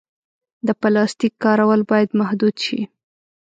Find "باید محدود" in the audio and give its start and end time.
1.91-2.55